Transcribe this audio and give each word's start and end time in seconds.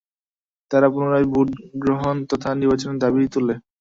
তারা 0.71 0.87
পুনরায় 0.93 1.27
ভোট 1.31 1.47
গ্রহণ 1.83 2.15
তথা 2.29 2.49
নির্বাচনের 2.53 3.01
দাবি 3.03 3.21
তোলে। 3.33 3.55